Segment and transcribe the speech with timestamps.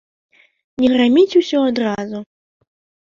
[0.83, 2.17] Не граміць усё адразу.